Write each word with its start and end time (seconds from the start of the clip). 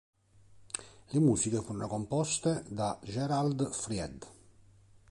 Le 1.13 1.19
musiche 1.19 1.61
furono 1.61 1.85
composte 1.87 2.63
da 2.69 2.97
Gerald 3.03 3.71
Fried. 3.71 4.25